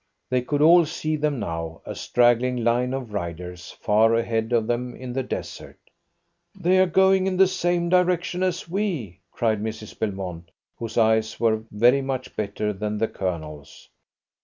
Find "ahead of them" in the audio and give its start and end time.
4.15-4.95